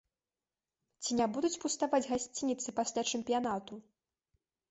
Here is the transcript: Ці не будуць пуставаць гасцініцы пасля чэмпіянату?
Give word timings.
Ці 1.03 1.11
не 1.19 1.25
будуць 1.33 1.59
пуставаць 1.65 2.01
гасцініцы 2.11 2.75
пасля 2.79 3.01
чэмпіянату? 3.17 3.73